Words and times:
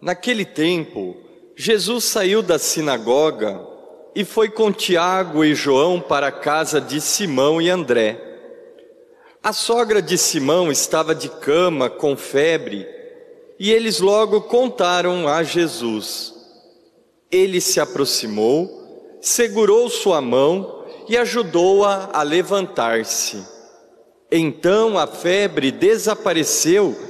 Naquele 0.00 0.46
tempo, 0.46 1.14
Jesus 1.54 2.04
saiu 2.04 2.40
da 2.40 2.58
sinagoga 2.58 3.60
e 4.14 4.24
foi 4.24 4.48
com 4.48 4.72
Tiago 4.72 5.44
e 5.44 5.54
João 5.54 6.00
para 6.00 6.28
a 6.28 6.32
casa 6.32 6.80
de 6.80 7.00
Simão 7.02 7.60
e 7.60 7.68
André. 7.68 8.18
A 9.42 9.52
sogra 9.52 10.00
de 10.00 10.16
Simão 10.16 10.72
estava 10.72 11.14
de 11.14 11.28
cama 11.28 11.90
com 11.90 12.16
febre 12.16 12.88
e 13.58 13.70
eles 13.70 14.00
logo 14.00 14.40
contaram 14.42 15.28
a 15.28 15.42
Jesus. 15.42 16.34
Ele 17.30 17.60
se 17.60 17.78
aproximou, 17.78 19.18
segurou 19.20 19.90
sua 19.90 20.22
mão 20.22 20.86
e 21.06 21.16
ajudou-a 21.16 22.10
a, 22.12 22.20
a 22.20 22.22
levantar-se. 22.22 23.46
Então 24.32 24.96
a 24.96 25.06
febre 25.06 25.70
desapareceu 25.70 27.09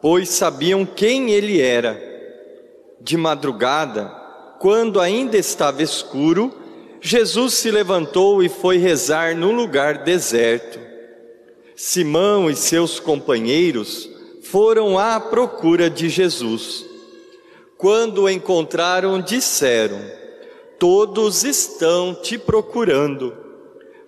pois 0.00 0.28
sabiam 0.30 0.84
quem 0.84 1.30
ele 1.30 1.60
era. 1.60 2.00
De 3.00 3.16
madrugada, 3.16 4.06
quando 4.58 5.00
ainda 5.00 5.36
estava 5.36 5.82
escuro, 5.82 6.52
Jesus 7.00 7.54
se 7.54 7.70
levantou 7.70 8.42
e 8.42 8.48
foi 8.48 8.76
rezar 8.76 9.36
num 9.36 9.54
lugar 9.54 9.98
deserto. 9.98 10.78
Simão 11.76 12.50
e 12.50 12.56
seus 12.56 12.98
companheiros 12.98 14.10
foram 14.42 14.98
à 14.98 15.20
procura 15.20 15.88
de 15.88 16.08
Jesus. 16.08 16.84
Quando 17.76 18.22
o 18.22 18.30
encontraram, 18.30 19.20
disseram: 19.20 20.00
Todos 20.78 21.44
estão 21.44 22.14
te 22.14 22.36
procurando. 22.36 23.32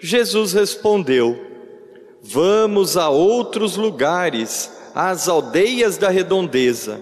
Jesus 0.00 0.52
respondeu: 0.52 1.38
Vamos 2.20 2.96
a 2.96 3.08
outros 3.08 3.76
lugares 3.76 4.79
às 4.94 5.28
aldeias 5.28 5.96
da 5.96 6.08
redondeza. 6.08 7.00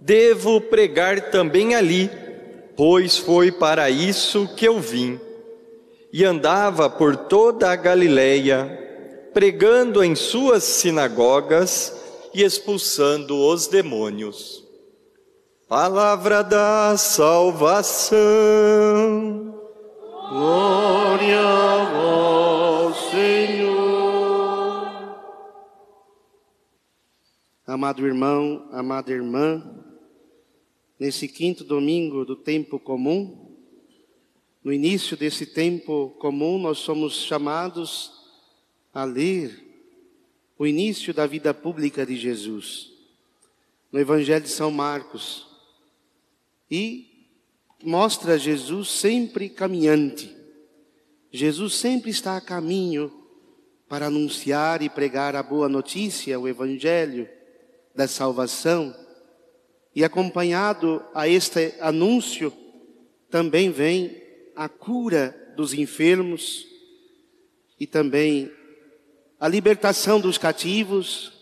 Devo 0.00 0.60
pregar 0.60 1.30
também 1.30 1.74
ali, 1.74 2.10
pois 2.76 3.16
foi 3.18 3.52
para 3.52 3.88
isso 3.90 4.48
que 4.56 4.66
eu 4.66 4.80
vim. 4.80 5.20
E 6.12 6.24
andava 6.24 6.90
por 6.90 7.16
toda 7.16 7.70
a 7.70 7.76
Galileia, 7.76 8.78
pregando 9.32 10.02
em 10.02 10.14
suas 10.14 10.64
sinagogas 10.64 11.94
e 12.34 12.42
expulsando 12.42 13.38
os 13.46 13.66
demônios. 13.66 14.62
Palavra 15.68 16.42
da 16.42 16.96
salvação. 16.98 18.18
Glória 20.28 21.61
Amado 27.72 28.06
irmão, 28.06 28.68
amada 28.70 29.10
irmã, 29.10 29.82
nesse 31.00 31.26
quinto 31.26 31.64
domingo 31.64 32.22
do 32.22 32.36
tempo 32.36 32.78
comum, 32.78 33.56
no 34.62 34.70
início 34.70 35.16
desse 35.16 35.46
tempo 35.46 36.10
comum, 36.18 36.58
nós 36.58 36.80
somos 36.80 37.14
chamados 37.14 38.12
a 38.92 39.04
ler 39.04 39.58
o 40.58 40.66
início 40.66 41.14
da 41.14 41.26
vida 41.26 41.54
pública 41.54 42.04
de 42.04 42.14
Jesus, 42.14 42.92
no 43.90 43.98
Evangelho 43.98 44.44
de 44.44 44.50
São 44.50 44.70
Marcos, 44.70 45.46
e 46.70 47.26
mostra 47.82 48.38
Jesus 48.38 48.90
sempre 48.90 49.48
caminhante. 49.48 50.30
Jesus 51.30 51.76
sempre 51.76 52.10
está 52.10 52.36
a 52.36 52.40
caminho 52.42 53.10
para 53.88 54.08
anunciar 54.08 54.82
e 54.82 54.90
pregar 54.90 55.34
a 55.34 55.42
boa 55.42 55.70
notícia, 55.70 56.38
o 56.38 56.46
Evangelho 56.46 57.26
da 57.94 58.08
salvação, 58.08 58.94
e 59.94 60.04
acompanhado 60.04 61.04
a 61.14 61.28
este 61.28 61.74
anúncio, 61.80 62.52
também 63.30 63.70
vem 63.70 64.22
a 64.56 64.68
cura 64.68 65.54
dos 65.56 65.74
enfermos 65.74 66.66
e 67.78 67.86
também 67.86 68.50
a 69.38 69.48
libertação 69.48 70.20
dos 70.20 70.38
cativos 70.38 71.32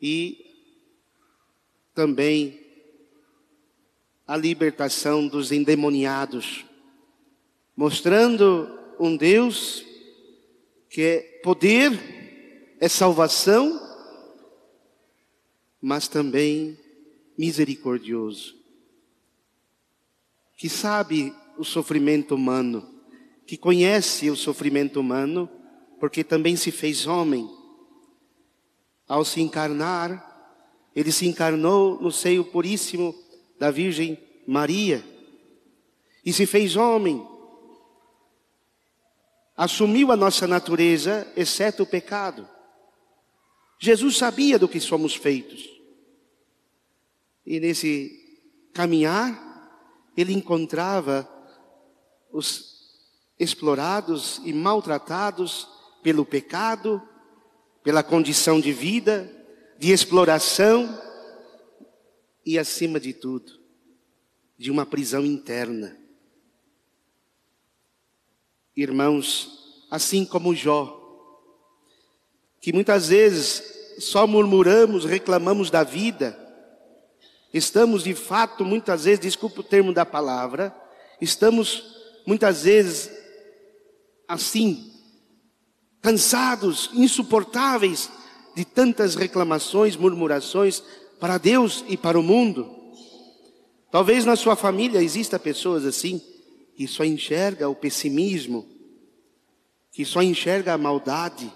e 0.00 0.44
também 1.94 2.60
a 4.26 4.36
libertação 4.36 5.26
dos 5.26 5.52
endemoniados, 5.52 6.64
mostrando 7.76 8.78
um 8.98 9.16
Deus 9.16 9.84
que 10.88 11.02
é 11.02 11.40
poder, 11.42 12.76
é 12.80 12.88
salvação 12.88 13.91
mas 15.82 16.06
também 16.06 16.78
misericordioso, 17.36 18.54
que 20.56 20.68
sabe 20.68 21.34
o 21.58 21.64
sofrimento 21.64 22.36
humano, 22.36 22.88
que 23.44 23.56
conhece 23.56 24.30
o 24.30 24.36
sofrimento 24.36 25.00
humano, 25.00 25.50
porque 25.98 26.22
também 26.22 26.54
se 26.54 26.70
fez 26.70 27.06
homem. 27.06 27.50
Ao 29.08 29.24
se 29.24 29.40
encarnar, 29.40 30.30
ele 30.94 31.10
se 31.10 31.26
encarnou 31.26 32.00
no 32.00 32.12
seio 32.12 32.44
puríssimo 32.44 33.12
da 33.58 33.70
Virgem 33.70 34.16
Maria 34.46 35.04
e 36.24 36.32
se 36.32 36.46
fez 36.46 36.76
homem. 36.76 37.26
Assumiu 39.56 40.12
a 40.12 40.16
nossa 40.16 40.46
natureza, 40.46 41.30
exceto 41.36 41.82
o 41.82 41.86
pecado. 41.86 42.48
Jesus 43.84 44.16
sabia 44.16 44.60
do 44.60 44.68
que 44.68 44.78
somos 44.78 45.12
feitos. 45.12 45.68
E 47.44 47.58
nesse 47.58 48.16
caminhar, 48.72 50.08
ele 50.16 50.32
encontrava 50.32 51.28
os 52.30 52.94
explorados 53.36 54.40
e 54.44 54.52
maltratados 54.52 55.66
pelo 56.00 56.24
pecado, 56.24 57.02
pela 57.82 58.04
condição 58.04 58.60
de 58.60 58.72
vida, 58.72 59.28
de 59.80 59.90
exploração 59.90 60.88
e, 62.46 62.60
acima 62.60 63.00
de 63.00 63.12
tudo, 63.12 63.58
de 64.56 64.70
uma 64.70 64.86
prisão 64.86 65.26
interna. 65.26 65.98
Irmãos, 68.76 69.88
assim 69.90 70.24
como 70.24 70.54
Jó, 70.54 71.01
que 72.62 72.72
muitas 72.72 73.08
vezes 73.08 73.62
só 73.98 74.26
murmuramos, 74.26 75.04
reclamamos 75.04 75.70
da 75.70 75.84
vida, 75.84 76.40
Estamos 77.52 78.02
de 78.04 78.14
fato, 78.14 78.64
muitas 78.64 79.04
vezes, 79.04 79.20
desculpa 79.20 79.60
o 79.60 79.64
termo 79.64 79.92
da 79.92 80.06
palavra, 80.06 80.74
estamos 81.20 81.84
muitas 82.26 82.62
vezes 82.62 83.10
assim, 84.26 84.90
cansados, 86.00 86.88
insuportáveis 86.94 88.10
de 88.56 88.64
tantas 88.64 89.14
reclamações, 89.14 89.96
murmurações 89.96 90.82
para 91.20 91.36
Deus 91.36 91.84
e 91.88 91.96
para 91.96 92.18
o 92.18 92.22
mundo. 92.22 92.74
Talvez 93.90 94.24
na 94.24 94.34
sua 94.34 94.56
família 94.56 95.02
exista 95.02 95.38
pessoas 95.38 95.84
assim, 95.84 96.22
que 96.74 96.88
só 96.88 97.04
enxerga 97.04 97.68
o 97.68 97.74
pessimismo, 97.74 98.66
que 99.92 100.06
só 100.06 100.22
enxerga 100.22 100.72
a 100.72 100.78
maldade, 100.78 101.52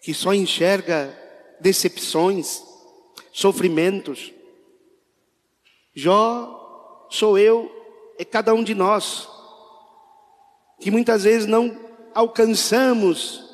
que 0.00 0.14
só 0.14 0.32
enxerga 0.32 1.16
decepções, 1.60 2.62
sofrimentos. 3.32 4.32
Jó 5.94 7.06
sou 7.10 7.38
eu, 7.38 7.70
é 8.18 8.24
cada 8.24 8.54
um 8.54 8.62
de 8.62 8.74
nós, 8.74 9.28
que 10.80 10.90
muitas 10.90 11.24
vezes 11.24 11.46
não 11.46 11.78
alcançamos 12.14 13.44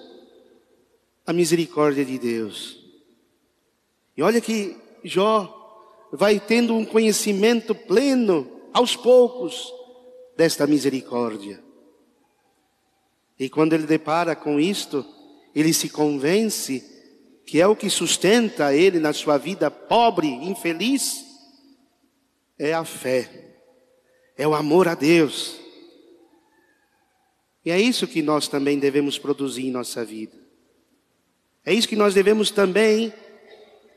a 1.27 1.33
misericórdia 1.33 2.05
de 2.05 2.19
Deus. 2.19 2.79
E 4.17 4.23
olha 4.23 4.41
que 4.41 4.77
Jó 5.03 5.53
vai 6.13 6.39
tendo 6.39 6.75
um 6.75 6.85
conhecimento 6.85 7.75
pleno, 7.75 8.51
aos 8.73 8.95
poucos, 8.95 9.73
desta 10.37 10.67
misericórdia. 10.67 11.63
E 13.39 13.49
quando 13.49 13.73
ele 13.73 13.87
depara 13.87 14.37
com 14.37 14.61
isto, 14.61 15.05
ele 15.57 15.73
se 15.73 15.89
convence 15.89 16.85
que 17.47 17.61
é 17.61 17.67
o 17.67 17.75
que 17.75 17.89
sustenta 17.89 18.75
ele 18.75 18.99
na 18.99 19.15
sua 19.15 19.39
vida 19.39 19.71
pobre, 19.71 20.27
infeliz, 20.27 21.25
é 22.59 22.75
a 22.75 22.85
fé, 22.85 23.57
é 24.37 24.47
o 24.47 24.55
amor 24.55 24.87
a 24.87 24.95
Deus. 24.95 25.59
E 27.65 27.71
é 27.71 27.81
isso 27.81 28.07
que 28.07 28.21
nós 28.21 28.49
também 28.49 28.79
devemos 28.79 29.19
produzir 29.19 29.67
em 29.67 29.71
nossa 29.71 30.05
vida. 30.05 30.37
É 31.65 31.73
isso 31.73 31.89
que 31.89 31.97
nós 31.97 32.13
devemos 32.13 32.51
também 32.51 33.13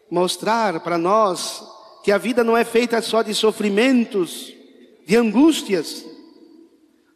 mostrar 0.10 0.80
para 0.80 0.98
nós 0.98 1.62
que 2.04 2.12
a 2.12 2.18
vida 2.18 2.42
não 2.42 2.56
é 2.56 2.64
feita 2.64 3.02
só 3.02 3.22
de 3.22 3.36
sofrimentos, 3.36 4.54
de 5.06 5.18
angústias, 5.18 6.06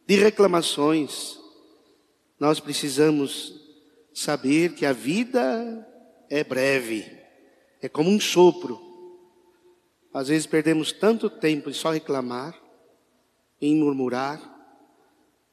de 0.06 0.16
reclamações. 0.16 1.40
Nós 2.38 2.60
precisamos 2.60 3.63
saber 4.14 4.76
que 4.76 4.86
a 4.86 4.94
vida 4.94 5.88
é 6.30 6.44
breve, 6.44 7.06
é 7.82 7.90
como 7.90 8.10
um 8.10 8.20
sopro. 8.20 8.80
Às 10.14 10.28
vezes 10.28 10.46
perdemos 10.46 10.92
tanto 10.92 11.30
tempo 11.30 11.70
em 11.70 11.74
só 11.74 11.90
reclamar, 11.90 12.56
em 13.60 13.76
murmurar, 13.76 14.52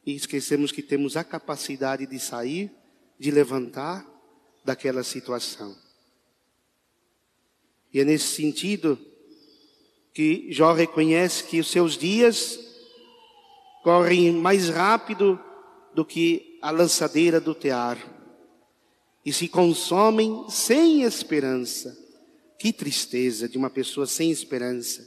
e 0.04 0.14
esquecemos 0.14 0.72
que 0.72 0.82
temos 0.82 1.16
a 1.16 1.24
capacidade 1.24 2.06
de 2.06 2.18
sair, 2.18 2.70
de 3.18 3.30
levantar 3.30 4.06
daquela 4.64 5.02
situação. 5.02 5.76
E 7.92 8.00
é 8.00 8.04
nesse 8.04 8.36
sentido 8.36 8.98
que 10.12 10.46
Jó 10.50 10.72
reconhece 10.72 11.44
que 11.44 11.60
os 11.60 11.70
seus 11.70 11.96
dias 11.96 12.58
correm 13.82 14.32
mais 14.32 14.68
rápido 14.68 15.40
do 15.94 16.04
que 16.04 16.58
a 16.62 16.70
lançadeira 16.70 17.40
do 17.40 17.54
tear 17.54 18.19
e 19.24 19.32
se 19.32 19.48
consomem 19.48 20.46
sem 20.48 21.02
esperança. 21.02 21.96
Que 22.58 22.72
tristeza 22.72 23.48
de 23.48 23.56
uma 23.56 23.70
pessoa 23.70 24.06
sem 24.06 24.30
esperança. 24.30 25.06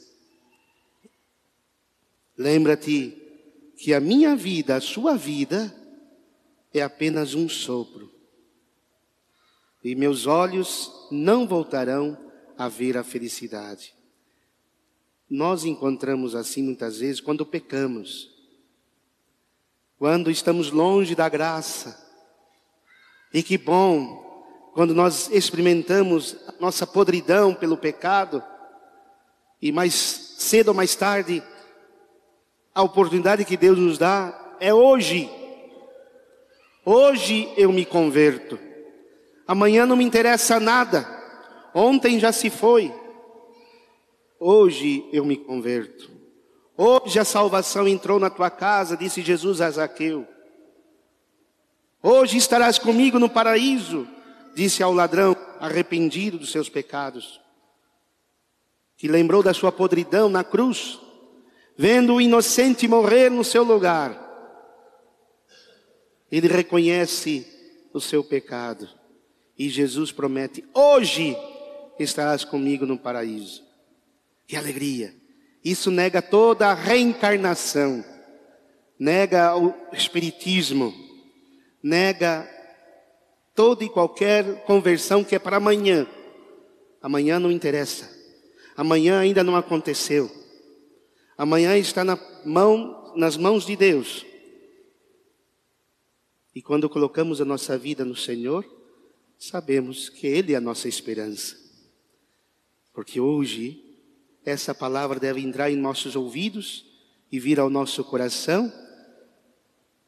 Lembra-te 2.38 3.15
que 3.77 3.94
a 3.94 4.00
minha 4.00 4.36
vida, 4.36 4.75
a 4.75 4.81
sua 4.81 5.15
vida, 5.15 5.74
é 6.74 6.81
apenas 6.81 7.36
um 7.36 7.48
sopro. 7.48 8.12
E 9.83 9.95
meus 9.95 10.25
olhos 10.25 10.92
não 11.12 11.45
voltarão 11.45 12.18
a 12.57 12.68
ver 12.68 12.98
a 12.98 13.04
felicidade. 13.04 13.94
Nós 15.30 15.66
encontramos 15.66 16.36
assim 16.36 16.63
muitas 16.63 17.00
vezes 17.00 17.19
quando 17.19 17.45
pecamos, 17.45 18.31
quando 19.98 20.31
estamos 20.31 20.71
longe 20.71 21.16
da 21.16 21.27
graça. 21.30 22.03
E 23.33 23.41
que 23.41 23.57
bom 23.57 24.21
quando 24.74 24.94
nós 24.94 25.30
experimentamos 25.31 26.35
nossa 26.59 26.85
podridão 26.85 27.53
pelo 27.53 27.77
pecado, 27.77 28.44
e 29.62 29.71
mais 29.71 29.94
cedo 29.94 30.69
ou 30.69 30.74
mais 30.74 30.95
tarde, 30.95 31.44
a 32.74 32.81
oportunidade 32.81 33.45
que 33.45 33.56
Deus 33.56 33.77
nos 33.77 33.97
dá 33.97 34.56
é 34.59 34.74
hoje. 34.74 35.30
Hoje 36.85 37.51
eu 37.56 37.71
me 37.71 37.85
converto. 37.85 38.59
Amanhã 39.47 39.85
não 39.85 39.95
me 39.95 40.03
interessa 40.03 40.59
nada. 40.59 41.07
Ontem 41.74 42.19
já 42.19 42.31
se 42.31 42.50
foi. 42.50 42.94
Hoje 44.39 45.07
eu 45.13 45.24
me 45.24 45.38
converto. 45.38 46.12
Hoje 46.75 47.19
a 47.19 47.24
salvação 47.24 47.88
entrou 47.88 48.19
na 48.19 48.30
tua 48.30 48.50
casa, 48.50 48.97
disse 48.97 49.21
Jesus 49.21 49.62
a 49.62 49.69
Zaqueu. 49.69 50.27
Hoje 52.06 52.38
estarás 52.38 52.78
comigo 52.78 53.18
no 53.18 53.30
paraíso, 53.30 54.06
disse 54.54 54.84
ao 54.84 54.94
ladrão 54.94 55.38
arrependido 55.58 56.38
dos 56.38 56.52
seus 56.52 56.68
pecados, 56.68 57.40
que 58.98 59.08
lembrou 59.08 59.42
da 59.42 59.54
sua 59.54 59.72
podridão 59.72 60.28
na 60.28 60.44
cruz, 60.44 61.00
vendo 61.78 62.16
o 62.16 62.22
inocente 62.22 62.90
morrer 62.90 63.32
no 63.32 63.42
seu 63.42 63.64
lugar. 63.64 64.20
Ele 66.30 66.50
reconhece 66.50 67.48
o 67.94 68.02
seu 68.02 68.22
pecado 68.22 68.90
e 69.58 69.70
Jesus 69.70 70.12
promete: 70.12 70.62
hoje 70.74 71.38
estarás 71.98 72.44
comigo 72.44 72.86
no 72.86 72.98
paraíso. 72.98 73.64
Que 74.46 74.58
alegria! 74.58 75.16
Isso 75.64 75.90
nega 75.90 76.22
toda 76.22 76.68
a 76.68 76.74
reencarnação, 76.74 78.04
nega 79.00 79.56
o 79.56 79.74
espiritismo, 79.94 80.94
nega 81.83 82.50
toda 83.53 83.83
e 83.83 83.89
qualquer 83.89 84.63
conversão 84.63 85.24
que 85.24 85.35
é 85.35 85.39
para 85.39 85.57
amanhã. 85.57 86.07
Amanhã 87.01 87.38
não 87.38 87.51
interessa. 87.51 88.09
Amanhã 88.75 89.19
ainda 89.19 89.44
não 89.44 89.56
aconteceu. 89.56 90.31
Amanhã 91.38 91.77
está 91.77 92.03
na 92.03 92.18
mão, 92.45 93.13
nas 93.15 93.35
mãos 93.35 93.65
de 93.65 93.75
Deus. 93.75 94.25
E 96.56 96.62
quando 96.62 96.89
colocamos 96.89 97.41
a 97.41 97.45
nossa 97.45 97.77
vida 97.77 98.06
no 98.06 98.15
Senhor, 98.15 98.65
sabemos 99.38 100.09
que 100.09 100.27
Ele 100.27 100.53
é 100.53 100.56
a 100.56 100.62
nossa 100.62 100.88
esperança. 100.88 101.57
Porque 102.94 103.19
hoje 103.19 103.83
essa 104.45 104.74
palavra 104.74 105.19
deve 105.19 105.41
entrar 105.41 105.71
em 105.71 105.75
nossos 105.75 106.15
ouvidos 106.15 106.85
e 107.31 107.39
vir 107.39 107.59
ao 107.59 107.69
nosso 107.69 108.03
coração 108.03 108.71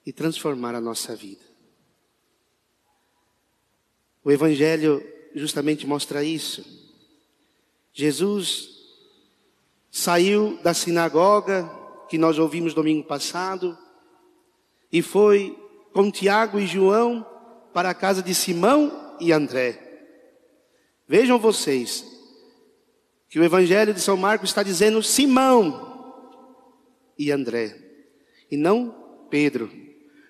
e 0.05 0.13
transformar 0.13 0.75
a 0.75 0.81
nossa 0.81 1.15
vida. 1.15 1.44
O 4.25 4.31
Evangelho 4.31 5.05
justamente 5.35 5.85
mostra 5.85 6.23
isso. 6.23 6.65
Jesus 7.93 8.69
saiu 9.91 10.57
da 10.63 10.73
sinagoga 10.73 11.69
que 12.09 12.17
nós 12.17 12.39
ouvimos 12.39 12.73
domingo 12.73 13.05
passado 13.07 13.77
e 14.91 15.03
foi 15.03 15.55
com 15.93 16.09
Tiago 16.09 16.59
e 16.59 16.65
João 16.65 17.23
para 17.71 17.91
a 17.91 17.93
casa 17.93 18.23
de 18.23 18.33
Simão 18.33 19.15
e 19.19 19.31
André. 19.31 19.79
Vejam 21.07 21.37
vocês, 21.37 22.03
que 23.29 23.39
o 23.39 23.43
Evangelho 23.43 23.93
de 23.93 24.01
São 24.01 24.17
Marcos 24.17 24.49
está 24.49 24.63
dizendo 24.63 25.03
Simão 25.03 26.33
e 27.15 27.31
André, 27.31 27.77
e 28.49 28.57
não 28.57 29.27
Pedro, 29.29 29.71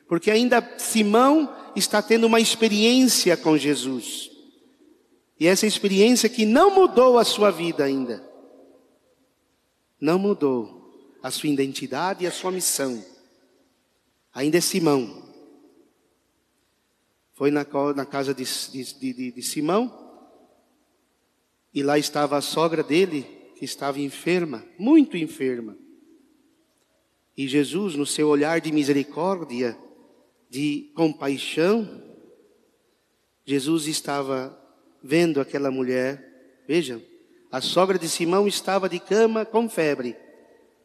porque 0.06 0.30
ainda 0.30 0.62
Simão 0.78 1.50
está 1.76 2.02
tendo 2.02 2.26
uma 2.28 2.40
experiência 2.40 3.36
com 3.36 3.58
Jesus, 3.58 4.32
e 5.40 5.48
essa 5.48 5.68
experiência 5.68 6.30
que 6.30 6.46
não 6.46 6.74
mudou 6.74 7.18
a 7.18 7.26
sua 7.26 7.52
vida 7.52 7.84
ainda, 7.84 8.24
não 10.00 10.18
mudou 10.18 11.20
a 11.22 11.30
sua 11.32 11.50
identidade 11.50 12.24
e 12.24 12.28
a 12.28 12.32
sua 12.32 12.52
missão, 12.52 13.04
ainda 14.34 14.58
é 14.58 14.62
Simão. 14.62 15.24
Foi 17.34 17.52
na, 17.52 17.66
casa 17.66 18.34
de, 18.34 18.44
de, 18.44 19.14
de, 19.14 19.32
de 19.32 19.42
Simão, 19.42 20.06
e 21.74 21.84
lá 21.84 22.00
estava 22.00 22.38
a 22.38 22.42
sogra 22.42 22.82
dele, 22.82 23.24
que 23.58 23.66
estava 23.66 24.00
enferma, 24.00 24.66
muito 24.80 25.18
enferma. 25.18 25.78
E 27.36 27.48
Jesus, 27.48 27.96
no 27.96 28.06
seu 28.06 28.30
olhar 28.30 28.62
de 28.62 28.72
misericórdia, 28.72 29.78
de 30.56 30.90
compaixão, 30.96 32.02
Jesus 33.44 33.88
estava 33.88 34.58
vendo 35.04 35.42
aquela 35.42 35.70
mulher. 35.70 36.64
Vejam, 36.66 37.04
a 37.52 37.60
sogra 37.60 38.00
de 38.00 38.08
Simão 38.08 38.48
estava 38.48 38.88
de 38.88 38.98
cama 38.98 39.46
com 39.46 39.68
febre. 39.68 40.16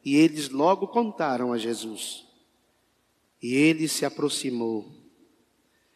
E 0.05 0.17
eles 0.17 0.49
logo 0.49 0.89
contaram 0.89 1.53
a 1.53 1.57
Jesus. 1.57 2.27
E 3.41 3.55
ele 3.55 3.87
se 3.87 4.05
aproximou. 4.05 4.93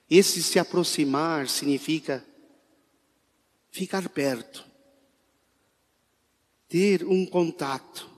Esse 0.08 0.40
se 0.40 0.60
aproximar 0.60 1.48
significa 1.48 2.24
ficar 3.72 4.08
perto 4.08 4.64
ter 6.68 7.04
um 7.04 7.26
contato. 7.26 8.08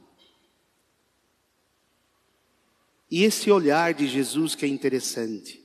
E 3.11 3.23
esse 3.25 3.51
olhar 3.51 3.95
de 3.95 4.07
Jesus 4.07 4.55
que 4.55 4.65
é 4.65 4.69
interessante, 4.69 5.63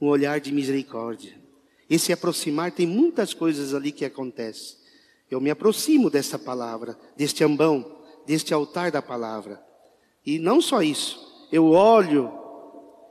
um 0.00 0.06
olhar 0.06 0.40
de 0.40 0.52
misericórdia. 0.52 1.34
Esse 1.88 2.12
aproximar 2.12 2.72
tem 2.72 2.86
muitas 2.86 3.32
coisas 3.32 3.74
ali 3.74 3.92
que 3.92 4.04
acontecem. 4.04 4.76
Eu 5.30 5.40
me 5.40 5.50
aproximo 5.50 6.10
dessa 6.10 6.38
palavra, 6.38 6.98
deste 7.16 7.42
ambão, 7.42 8.02
deste 8.26 8.52
altar 8.54 8.90
da 8.90 9.02
palavra. 9.02 9.64
E 10.24 10.38
não 10.38 10.60
só 10.60 10.82
isso, 10.82 11.46
eu 11.50 11.70
olho, 11.70 12.32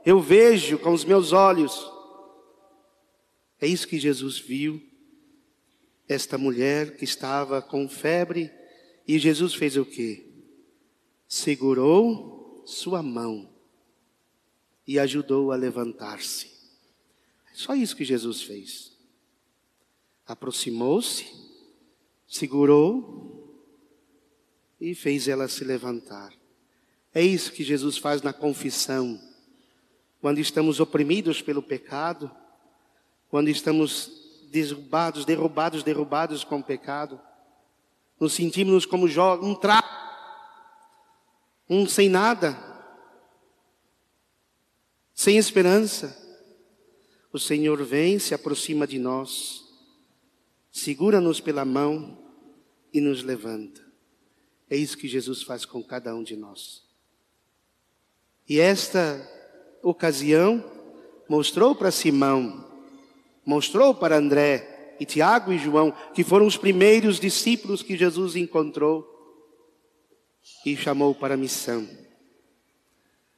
eu 0.04 0.20
vejo 0.20 0.78
com 0.78 0.92
os 0.92 1.04
meus 1.04 1.32
olhos. 1.32 1.90
É 3.60 3.66
isso 3.66 3.88
que 3.88 3.98
Jesus 3.98 4.38
viu 4.38 4.82
esta 6.08 6.38
mulher 6.38 6.96
que 6.96 7.04
estava 7.04 7.60
com 7.60 7.88
febre 7.88 8.50
e 9.08 9.18
Jesus 9.18 9.54
fez 9.54 9.76
o 9.76 9.84
quê? 9.84 10.24
Segurou 11.26 12.35
sua 12.66 13.02
mão 13.02 13.48
e 14.86 14.98
ajudou 14.98 15.52
a 15.52 15.56
levantar-se. 15.56 16.50
Só 17.54 17.74
isso 17.74 17.96
que 17.96 18.04
Jesus 18.04 18.42
fez. 18.42 18.92
Aproximou-se, 20.26 21.26
segurou 22.28 23.64
e 24.80 24.94
fez 24.94 25.28
ela 25.28 25.48
se 25.48 25.64
levantar. 25.64 26.34
É 27.14 27.22
isso 27.22 27.52
que 27.52 27.64
Jesus 27.64 27.96
faz 27.96 28.20
na 28.20 28.32
confissão. 28.32 29.18
Quando 30.20 30.38
estamos 30.38 30.80
oprimidos 30.80 31.40
pelo 31.40 31.62
pecado, 31.62 32.30
quando 33.30 33.48
estamos 33.48 34.10
derrubados, 34.50 35.24
derrubados, 35.24 35.82
derrubados 35.82 36.44
com 36.44 36.58
o 36.58 36.62
pecado, 36.62 37.20
nos 38.18 38.34
sentimos 38.34 38.84
como 38.84 39.06
um 39.06 39.54
trapo, 39.54 39.95
um 41.68 41.86
sem 41.86 42.08
nada, 42.08 42.56
sem 45.14 45.36
esperança. 45.36 46.24
O 47.32 47.38
Senhor 47.38 47.82
vem, 47.84 48.18
se 48.18 48.34
aproxima 48.34 48.86
de 48.86 48.98
nós, 48.98 49.64
segura-nos 50.70 51.40
pela 51.40 51.64
mão 51.64 52.16
e 52.92 53.00
nos 53.00 53.22
levanta. 53.22 53.84
É 54.70 54.76
isso 54.76 54.96
que 54.96 55.08
Jesus 55.08 55.42
faz 55.42 55.64
com 55.64 55.82
cada 55.82 56.14
um 56.14 56.22
de 56.22 56.36
nós. 56.36 56.84
E 58.48 58.60
esta 58.60 59.20
ocasião 59.82 60.64
mostrou 61.28 61.74
para 61.74 61.90
Simão, 61.90 62.64
mostrou 63.44 63.94
para 63.94 64.16
André 64.16 64.96
e 64.98 65.04
Tiago 65.04 65.52
e 65.52 65.58
João, 65.58 65.92
que 66.14 66.24
foram 66.24 66.46
os 66.46 66.56
primeiros 66.56 67.20
discípulos 67.20 67.82
que 67.82 67.96
Jesus 67.96 68.36
encontrou 68.36 69.15
e 70.64 70.76
chamou 70.76 71.14
para 71.14 71.34
a 71.34 71.36
missão. 71.36 71.88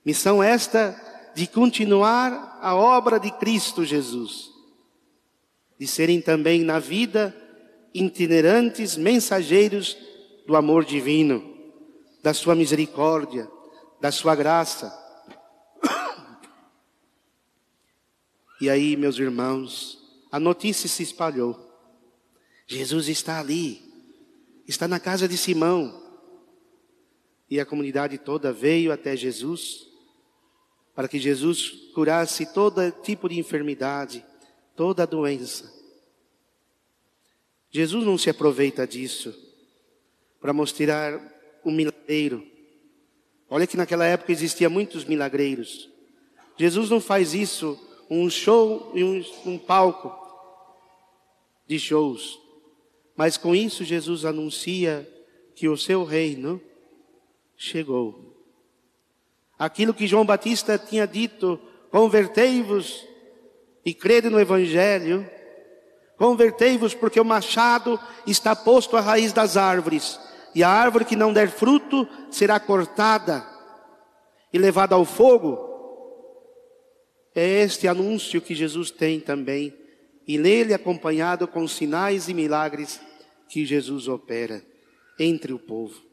Missão 0.04 0.42
esta 0.42 0.96
de 1.34 1.46
continuar 1.46 2.58
a 2.60 2.74
obra 2.74 3.20
de 3.20 3.30
Cristo 3.30 3.84
Jesus, 3.84 4.50
de 5.78 5.86
serem 5.86 6.20
também 6.20 6.62
na 6.62 6.78
vida 6.78 7.34
itinerantes 7.94 8.96
mensageiros 8.96 9.96
do 10.46 10.56
amor 10.56 10.84
divino, 10.84 11.56
da 12.22 12.32
sua 12.32 12.54
misericórdia, 12.54 13.48
da 14.00 14.10
sua 14.10 14.34
graça. 14.34 14.92
E 18.60 18.68
aí, 18.68 18.96
meus 18.96 19.18
irmãos, 19.18 19.98
a 20.32 20.40
notícia 20.40 20.88
se 20.88 21.02
espalhou. 21.02 21.56
Jesus 22.66 23.08
está 23.08 23.38
ali, 23.38 23.80
está 24.66 24.88
na 24.88 24.98
casa 24.98 25.28
de 25.28 25.36
Simão. 25.36 26.07
E 27.50 27.58
a 27.58 27.66
comunidade 27.66 28.18
toda 28.18 28.52
veio 28.52 28.92
até 28.92 29.16
Jesus, 29.16 29.86
para 30.94 31.08
que 31.08 31.18
Jesus 31.18 31.70
curasse 31.94 32.52
todo 32.52 32.90
tipo 32.90 33.28
de 33.28 33.38
enfermidade, 33.38 34.24
toda 34.76 35.06
doença. 35.06 35.72
Jesus 37.70 38.04
não 38.04 38.18
se 38.18 38.30
aproveita 38.30 38.86
disso 38.86 39.34
para 40.40 40.52
mostrar 40.52 41.20
um 41.64 41.70
milagreiro. 41.70 42.46
Olha 43.50 43.66
que 43.66 43.76
naquela 43.76 44.04
época 44.04 44.32
existia 44.32 44.68
muitos 44.68 45.04
milagreiros. 45.04 45.88
Jesus 46.56 46.90
não 46.90 47.00
faz 47.00 47.34
isso 47.34 47.78
um 48.10 48.28
show 48.28 48.90
e 48.94 49.04
um, 49.04 49.24
um 49.44 49.58
palco 49.58 50.12
de 51.66 51.78
shows. 51.78 52.38
Mas 53.16 53.36
com 53.36 53.54
isso 53.54 53.84
Jesus 53.84 54.24
anuncia 54.24 55.08
que 55.54 55.68
o 55.68 55.76
seu 55.76 56.04
reino 56.04 56.60
chegou. 57.58 58.36
Aquilo 59.58 59.92
que 59.92 60.06
João 60.06 60.24
Batista 60.24 60.78
tinha 60.78 61.06
dito, 61.06 61.60
convertei-vos 61.90 63.04
e 63.84 63.92
crede 63.92 64.30
no 64.30 64.40
Evangelho, 64.40 65.28
convertei-vos 66.16 66.94
porque 66.94 67.20
o 67.20 67.24
machado 67.24 67.98
está 68.26 68.54
posto 68.54 68.96
à 68.96 69.00
raiz 69.00 69.32
das 69.32 69.56
árvores 69.56 70.18
e 70.54 70.62
a 70.62 70.68
árvore 70.68 71.04
que 71.04 71.16
não 71.16 71.32
der 71.32 71.50
fruto 71.50 72.08
será 72.30 72.60
cortada 72.60 73.44
e 74.52 74.58
levada 74.58 74.94
ao 74.94 75.04
fogo. 75.04 75.66
É 77.34 77.62
este 77.62 77.86
anúncio 77.88 78.40
que 78.40 78.54
Jesus 78.54 78.90
tem 78.90 79.20
também, 79.20 79.74
e 80.26 80.38
nele 80.38 80.74
acompanhado 80.74 81.46
com 81.46 81.66
sinais 81.66 82.28
e 82.28 82.34
milagres 82.34 83.00
que 83.48 83.64
Jesus 83.64 84.08
opera 84.08 84.62
entre 85.18 85.52
o 85.52 85.58
povo, 85.58 86.07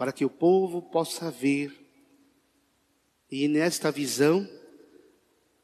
para 0.00 0.12
que 0.12 0.24
o 0.24 0.30
povo 0.30 0.80
possa 0.80 1.30
ver 1.30 1.78
e 3.30 3.46
nesta 3.46 3.92
visão 3.92 4.48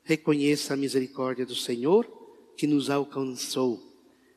reconheça 0.02 0.75
a 0.75 0.76
misericórdia 0.76 1.47
do 1.47 1.55
Senhor 1.55 2.07
que 2.55 2.66
nos 2.66 2.90
alcançou 2.90 3.83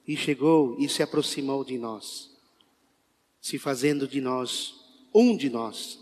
e 0.07 0.15
chegou 0.15 0.79
e 0.79 0.87
se 0.87 1.03
aproximou 1.03 1.65
de 1.65 1.77
nós 1.77 2.31
se 3.41 3.59
fazendo 3.59 4.07
de 4.07 4.21
nós 4.21 4.73
um 5.13 5.35
de 5.35 5.49
nós. 5.49 5.99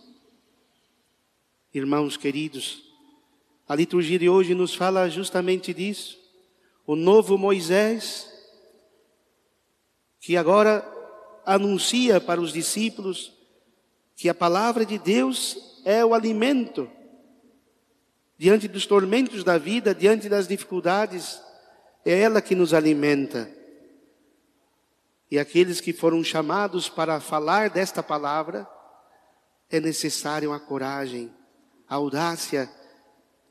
Irmãos 1.74 2.16
queridos, 2.16 2.84
a 3.68 3.74
liturgia 3.74 4.20
de 4.20 4.30
hoje 4.30 4.54
nos 4.54 4.76
fala 4.76 5.10
justamente 5.10 5.74
disso. 5.74 6.20
O 6.86 6.96
novo 6.96 7.36
Moisés, 7.36 8.32
que 10.20 10.38
agora 10.38 10.88
anuncia 11.44 12.22
para 12.22 12.40
os 12.40 12.54
discípulos 12.54 13.36
que 14.18 14.28
a 14.28 14.34
palavra 14.34 14.84
de 14.84 14.98
Deus 14.98 15.82
é 15.86 16.04
o 16.04 16.16
alimento 16.16 16.90
diante 18.36 18.68
dos 18.68 18.88
tormentos 18.88 19.44
da 19.44 19.60
vida, 19.60 19.94
diante 19.94 20.28
das 20.28 20.48
dificuldades, 20.48 21.40
é 22.04 22.22
ela 22.22 22.42
que 22.42 22.56
nos 22.56 22.74
alimenta. 22.74 23.50
E 25.30 25.38
aqueles 25.38 25.80
que 25.80 25.94
foram 25.94 26.24
chamados 26.24 26.90
para 26.90 27.20
falar 27.20 27.70
desta 27.70 28.02
palavra, 28.02 28.68
é 29.70 29.80
necessário 29.80 30.52
a 30.52 30.60
coragem, 30.60 31.32
a 31.88 31.96
audácia 31.96 32.68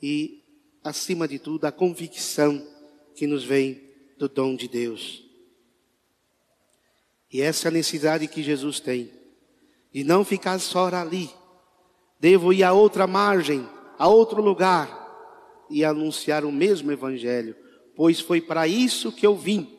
e, 0.03 0.43
acima 0.83 1.29
de 1.29 1.39
tudo, 1.39 1.67
a 1.67 1.73
convicção 1.73 2.67
que 3.15 3.27
nos 3.27 3.45
vem 3.45 3.83
do 4.19 4.29
dom 4.29 4.57
de 4.57 4.67
Deus. 4.67 5.23
E 7.33 7.41
essa 7.41 7.69
é 7.69 7.71
a 7.71 7.73
necessidade 7.73 8.27
que 8.27 8.43
Jesus 8.43 8.81
tem, 8.81 9.13
de 9.97 10.05
não 10.05 10.25
ficar 10.25 10.59
só 10.59 10.87
ali. 10.95 11.31
Devo 12.21 12.53
ir 12.53 12.63
a 12.63 12.73
outra 12.73 13.07
margem, 13.07 13.67
a 13.99 14.09
outro 14.09 14.43
lugar, 14.43 15.05
e 15.71 15.85
anunciar 15.85 16.45
o 16.45 16.53
mesmo 16.53 16.93
Evangelho, 16.93 17.57
pois 17.95 18.21
foi 18.21 18.41
para 18.41 18.69
isso 18.69 19.11
que 19.11 19.27
eu 19.27 19.35
vim 19.35 19.77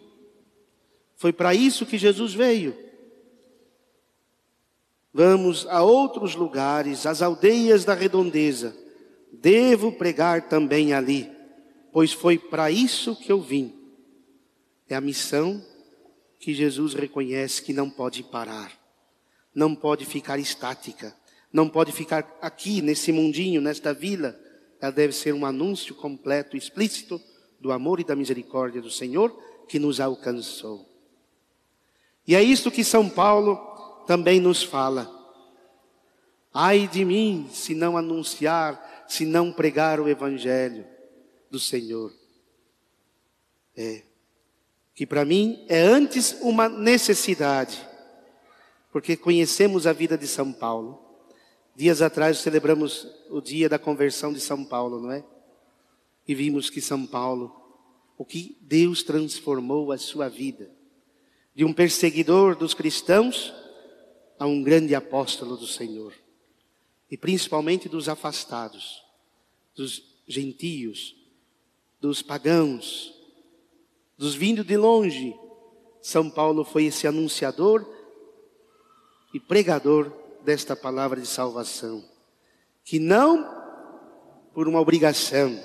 foi 1.18 1.34
para 1.34 1.54
isso 1.54 1.86
que 1.86 1.98
Jesus 1.98 2.34
veio. 2.34 2.78
Vamos 5.12 5.66
a 5.68 5.82
outros 5.82 6.36
lugares, 6.36 7.08
às 7.08 7.24
aldeias 7.24 7.84
da 7.84 7.96
redondeza. 7.96 8.78
Devo 9.34 9.92
pregar 9.92 10.48
também 10.48 10.94
ali, 10.94 11.30
pois 11.92 12.14
foi 12.14 12.38
para 12.38 12.70
isso 12.70 13.16
que 13.16 13.32
eu 13.32 13.42
vim. 13.42 13.74
É 14.88 14.96
a 14.96 15.02
missão 15.02 15.62
que 16.40 16.54
Jesus 16.54 16.94
reconhece 16.94 17.64
que 17.64 17.74
não 17.74 17.90
pode 17.90 18.22
parar, 18.22 18.72
não 19.58 19.74
pode 19.74 20.06
ficar 20.06 20.38
estática, 20.38 21.16
não 21.52 21.68
pode 21.68 21.92
ficar 21.92 22.38
aqui 22.40 22.80
nesse 22.80 23.12
mundinho, 23.12 23.60
nesta 23.60 23.92
vila. 23.92 24.40
Ela 24.80 24.92
deve 24.92 25.14
ser 25.14 25.34
um 25.34 25.48
anúncio 25.48 25.96
completo, 25.96 26.56
explícito 26.56 27.20
do 27.60 27.72
amor 27.72 28.00
e 28.00 28.04
da 28.04 28.16
misericórdia 28.16 28.80
do 28.80 28.92
Senhor 28.92 29.36
que 29.68 29.80
nos 29.80 30.00
alcançou. 30.00 30.88
E 32.28 32.36
é 32.36 32.44
isso 32.44 32.70
que 32.70 32.84
São 32.84 33.10
Paulo 33.10 33.56
também 34.06 34.40
nos 34.40 34.62
fala. 34.62 35.12
Ai 36.54 36.88
de 36.88 37.04
mim 37.04 37.50
se 37.52 37.74
não 37.74 37.98
anunciar, 37.98 39.06
se 39.08 39.26
não 39.26 39.52
pregar 39.52 40.00
o 40.00 40.08
Evangelho 40.08 40.86
do 41.50 41.60
Senhor. 41.60 42.14
É. 43.76 44.04
Que 44.94 45.08
para 45.08 45.26
mim 45.26 45.66
é 45.68 45.82
antes 45.82 46.38
uma 46.42 46.70
necessidade, 46.70 47.88
porque 48.92 49.18
conhecemos 49.18 49.86
a 49.86 49.94
vida 49.94 50.18
de 50.18 50.28
São 50.28 50.52
Paulo. 50.52 51.00
Dias 51.76 52.02
atrás 52.02 52.40
celebramos 52.40 53.08
o 53.30 53.42
dia 53.42 53.70
da 53.70 53.78
conversão 53.78 54.34
de 54.34 54.40
São 54.40 54.64
Paulo, 54.64 55.02
não 55.02 55.12
é? 55.12 55.24
E 56.28 56.34
vimos 56.34 56.70
que 56.70 56.82
São 56.82 57.06
Paulo, 57.06 57.56
o 58.18 58.26
que 58.26 58.58
Deus 58.62 59.04
transformou 59.04 59.92
a 59.92 59.98
sua 59.98 60.28
vida 60.28 60.72
de 61.58 61.66
um 61.66 61.74
perseguidor 61.74 62.56
dos 62.56 62.76
cristãos 62.76 63.52
a 64.38 64.46
um 64.46 64.62
grande 64.62 64.94
apóstolo 64.94 65.58
do 65.58 65.66
Senhor. 65.66 66.14
E 67.10 67.18
principalmente 67.18 67.90
dos 67.90 68.08
afastados, 68.08 69.04
dos 69.76 70.04
gentios, 70.28 71.16
dos 72.00 72.22
pagãos, 72.22 73.12
dos 74.16 74.36
vindos 74.36 74.68
de 74.68 74.78
longe. 74.78 75.36
São 76.00 76.30
Paulo 76.30 76.64
foi 76.64 76.86
esse 76.86 77.08
anunciador 77.08 77.97
e 79.34 79.40
pregador 79.40 80.12
desta 80.44 80.76
palavra 80.76 81.20
de 81.20 81.28
salvação, 81.28 82.04
que 82.84 83.00
não 83.00 83.46
por 84.54 84.68
uma 84.68 84.80
obrigação, 84.80 85.60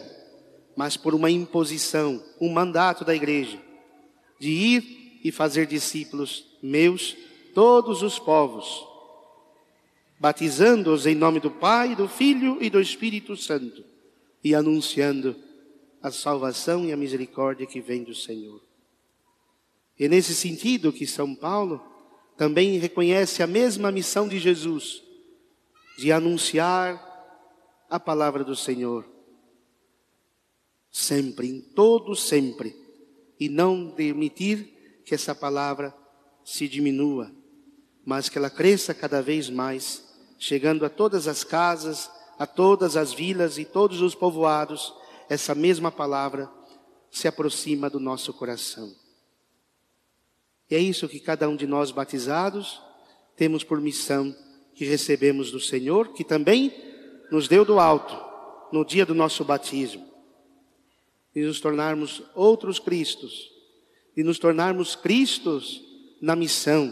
mas 0.77 0.97
por 0.97 1.15
uma 1.15 1.31
imposição, 1.31 2.23
um 2.41 2.51
mandato 2.51 3.05
da 3.05 3.15
igreja, 3.15 3.59
de 4.41 4.51
ir 4.51 5.21
e 5.25 5.31
fazer 5.31 5.67
discípulos 5.67 6.47
meus 6.63 7.17
todos 7.55 8.03
os 8.03 8.19
povos. 8.19 8.89
batizando-os 10.19 11.05
em 11.05 11.17
nome 11.17 11.41
do 11.41 11.51
Pai, 11.51 11.97
do 11.97 12.07
Filho 12.07 12.57
e 12.63 12.71
do 12.71 12.81
Espírito 12.81 13.37
Santo, 13.37 13.85
e 14.45 14.55
anunciando 14.55 15.35
a 16.01 16.13
salvação 16.13 16.85
e 16.85 16.93
a 16.93 16.97
misericórdia 16.97 17.67
que 17.67 17.81
vem 17.81 18.05
do 18.05 18.15
Senhor. 18.15 18.63
É 19.99 20.07
nesse 20.07 20.33
sentido 20.33 20.93
que 20.93 21.09
São 21.09 21.35
Paulo 21.35 21.83
também 22.43 22.77
reconhece 22.77 23.41
a 23.41 23.47
mesma 23.47 23.93
missão 23.93 24.27
de 24.27 24.37
Jesus, 24.37 25.01
de 25.97 26.11
anunciar 26.11 27.01
a 27.89 28.01
palavra 28.01 28.43
do 28.43 28.57
Senhor, 28.57 29.07
sempre, 30.91 31.49
em 31.49 31.61
todo 31.61 32.17
sempre, 32.17 32.75
e 33.39 33.49
não 33.49 33.93
permitir 33.93 35.03
que 35.05 35.15
essa 35.15 35.37
palavra 35.37 35.95
se 36.45 36.67
diminua, 36.67 37.31
mas 38.05 38.29
que 38.29 38.39
ela 38.39 38.51
cresça 38.51 38.93
cada 38.93 39.23
vez 39.23 39.49
mais, 39.49 40.03
chegando 40.37 40.85
a 40.85 40.91
todas 40.91 41.29
as 41.29 41.45
casas, 41.45 42.11
a 42.41 42.45
todas 42.45 42.97
as 42.97 43.13
vilas 43.13 43.57
e 43.57 43.65
todos 43.65 44.01
os 44.01 44.17
povoados, 44.17 44.93
essa 45.29 45.55
mesma 45.55 45.93
palavra 45.93 46.51
se 47.09 47.29
aproxima 47.29 47.89
do 47.89 48.01
nosso 48.01 48.33
coração. 48.33 49.02
E 50.73 50.75
é 50.75 50.79
isso 50.79 51.07
que 51.07 51.21
cada 51.21 51.47
um 51.51 51.55
de 51.55 51.67
nós 51.67 51.91
batizados 51.91 52.81
temos 53.37 53.63
por 53.63 53.79
missão 53.79 54.35
que 54.75 54.87
recebemos 54.87 55.51
do 55.51 55.61
Senhor, 55.61 56.15
que 56.15 56.25
também 56.25 56.73
nos 57.31 57.47
deu 57.47 57.63
do 57.63 57.79
alto 57.79 58.19
no 58.73 58.83
dia 58.83 59.05
do 59.05 59.15
nosso 59.15 59.45
batismo, 59.45 60.03
de 61.35 61.43
nos 61.43 61.61
tornarmos 61.61 62.23
outros 62.35 62.79
Cristos, 62.79 63.51
de 64.17 64.23
nos 64.23 64.39
tornarmos 64.39 64.97
Cristos 64.97 65.85
na 66.23 66.35
missão 66.35 66.91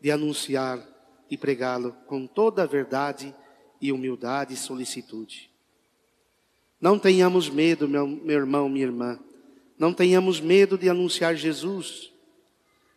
de 0.00 0.10
anunciar 0.10 0.82
e 1.30 1.36
pregá-lo 1.36 1.94
com 2.06 2.26
toda 2.26 2.62
a 2.62 2.66
verdade 2.66 3.34
e 3.78 3.92
humildade 3.92 4.54
e 4.54 4.56
solicitude. 4.56 5.50
Não 6.80 6.98
tenhamos 6.98 7.50
medo, 7.50 7.86
meu, 7.86 8.06
meu 8.06 8.38
irmão, 8.38 8.70
minha 8.70 8.86
irmã. 8.86 9.20
Não 9.78 9.92
tenhamos 9.92 10.40
medo 10.40 10.78
de 10.78 10.88
anunciar 10.88 11.36
Jesus, 11.36 12.09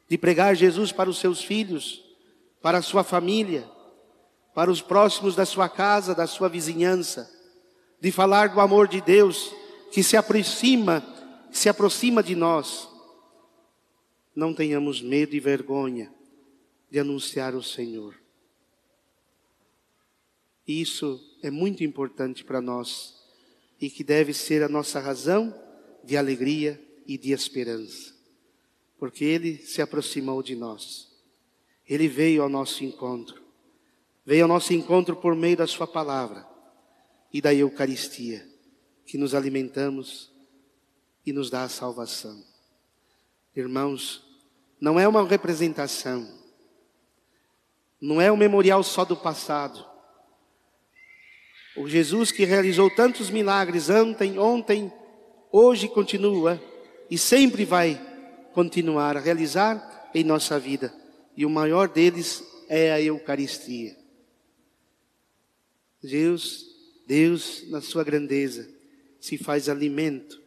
de 0.07 0.17
pregar 0.17 0.55
Jesus 0.55 0.91
para 0.91 1.09
os 1.09 1.17
seus 1.17 1.43
filhos, 1.43 2.03
para 2.61 2.77
a 2.77 2.81
sua 2.81 3.03
família, 3.03 3.69
para 4.53 4.71
os 4.71 4.81
próximos 4.81 5.35
da 5.35 5.45
sua 5.45 5.67
casa, 5.67 6.13
da 6.13 6.27
sua 6.27 6.47
vizinhança, 6.47 7.29
de 7.99 8.11
falar 8.11 8.49
do 8.49 8.59
amor 8.59 8.87
de 8.87 9.01
Deus 9.01 9.53
que 9.91 10.03
se 10.03 10.15
aproxima, 10.17 11.03
se 11.51 11.69
aproxima 11.69 12.21
de 12.21 12.35
nós. 12.35 12.87
Não 14.35 14.53
tenhamos 14.53 15.01
medo 15.01 15.35
e 15.35 15.39
vergonha 15.39 16.13
de 16.89 16.99
anunciar 16.99 17.55
o 17.55 17.63
Senhor. 17.63 18.15
Isso 20.67 21.19
é 21.41 21.51
muito 21.51 21.83
importante 21.83 22.43
para 22.43 22.61
nós 22.61 23.15
e 23.79 23.89
que 23.89 24.03
deve 24.03 24.33
ser 24.33 24.63
a 24.63 24.69
nossa 24.69 24.99
razão 24.99 25.53
de 26.03 26.15
alegria 26.15 26.81
e 27.05 27.17
de 27.17 27.31
esperança. 27.31 28.12
Porque 29.03 29.25
Ele 29.25 29.57
se 29.57 29.81
aproximou 29.81 30.41
de 30.41 30.55
nós. 30.55 31.09
Ele 31.85 32.07
veio 32.07 32.41
ao 32.41 32.47
nosso 32.47 32.85
encontro. 32.85 33.43
Veio 34.25 34.43
ao 34.43 34.47
nosso 34.47 34.73
encontro 34.73 35.13
por 35.17 35.35
meio 35.35 35.57
da 35.57 35.67
Sua 35.67 35.85
palavra 35.85 36.47
e 37.29 37.41
da 37.41 37.53
Eucaristia, 37.53 38.47
que 39.05 39.17
nos 39.17 39.35
alimentamos 39.35 40.31
e 41.25 41.33
nos 41.33 41.49
dá 41.49 41.63
a 41.63 41.67
salvação. 41.67 42.45
Irmãos, 43.53 44.23
não 44.79 44.97
é 44.97 45.05
uma 45.05 45.27
representação, 45.27 46.25
não 47.99 48.21
é 48.21 48.31
um 48.31 48.37
memorial 48.37 48.81
só 48.83 49.03
do 49.03 49.17
passado, 49.17 49.85
o 51.75 51.89
Jesus 51.89 52.31
que 52.31 52.45
realizou 52.45 52.89
tantos 52.89 53.29
milagres 53.29 53.89
ontem, 53.89 54.39
ontem, 54.39 54.89
hoje 55.51 55.89
continua 55.89 56.57
e 57.11 57.17
sempre 57.17 57.65
vai 57.65 58.12
continuar 58.53 59.17
a 59.17 59.19
realizar 59.19 60.09
em 60.13 60.23
nossa 60.23 60.59
vida. 60.59 60.93
E 61.35 61.45
o 61.45 61.49
maior 61.49 61.89
deles 61.89 62.43
é 62.69 62.91
a 62.91 63.01
Eucaristia. 63.01 63.97
Deus, 66.01 66.65
Deus, 67.07 67.69
na 67.69 67.81
sua 67.81 68.03
grandeza, 68.03 68.69
se 69.19 69.37
faz 69.37 69.67
alimento 69.67 70.41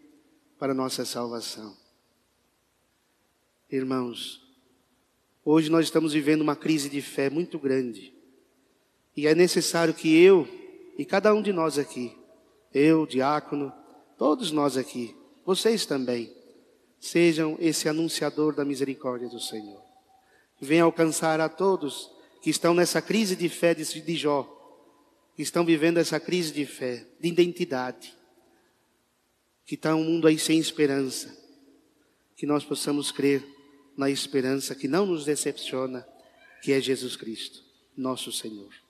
para 0.59 0.75
nossa 0.75 1.05
salvação. 1.05 1.77
Irmãos, 3.71 4.41
hoje 5.45 5.71
nós 5.71 5.87
estamos 5.87 6.13
vivendo 6.13 6.43
uma 6.43 6.55
crise 6.55 6.89
de 6.89 7.03
fé 7.03 7.29
muito 7.29 7.59
grande. 7.59 8.15
E 9.17 9.27
é 9.27 9.35
necessário 9.35 9.95
que 9.95 10.15
eu 10.23 10.47
e 10.99 11.05
cada 11.05 11.35
um 11.35 11.43
de 11.43 11.53
nós 11.53 11.79
aqui, 11.79 12.17
eu, 12.73 13.07
diácono, 13.07 13.73
todos 14.19 14.51
nós 14.51 14.77
aqui, 14.77 15.17
vocês 15.45 15.87
também, 15.87 16.33
sejam 17.01 17.57
esse 17.61 17.89
anunciador 17.89 18.55
da 18.55 18.65
misericórdia 18.65 19.29
do 19.29 19.41
Senhor. 19.41 19.83
Venha 20.61 20.85
alcançar 20.85 21.41
a 21.41 21.49
todos 21.49 22.11
que 22.43 22.51
estão 22.51 22.75
nessa 22.75 23.03
crise 23.03 23.37
de 23.37 23.49
fé 23.49 23.75
de 23.75 24.17
Jó, 24.17 24.53
que 25.35 25.43
estão 25.43 25.65
vivendo 25.65 25.99
essa 25.99 26.19
crise 26.19 26.53
de 26.53 26.65
fé, 26.65 27.07
de 27.21 27.29
identidade, 27.29 28.17
que 29.65 29.75
está 29.75 29.95
um 29.95 30.05
mundo 30.05 30.27
aí 30.27 30.39
sem 30.39 30.59
esperança, 30.59 31.37
que 32.37 32.47
nós 32.47 32.65
possamos 32.65 33.11
crer 33.11 33.45
na 33.97 34.09
esperança 34.11 34.75
que 34.75 34.87
não 34.87 35.07
nos 35.07 35.25
decepciona, 35.25 36.07
que 36.63 36.73
é 36.73 36.81
Jesus 36.81 37.17
Cristo, 37.17 37.63
nosso 37.97 38.31
Senhor. 38.31 38.86